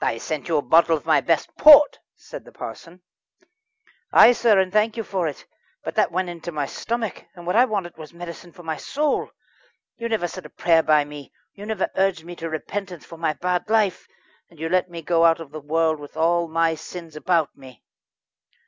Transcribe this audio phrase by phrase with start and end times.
[0.00, 3.00] "I sent you a bottle of my best port," said the parson.
[4.12, 5.46] "Ay, sir, and thank you for it.
[5.84, 9.30] But that went into my stomick, and what I wanted was medicine for my soul.
[9.94, 11.32] You never said a prayer by me.
[11.52, 14.08] You never urged me to repentance for my bad life,
[14.50, 17.84] and you let me go out of the world with all my sins about me."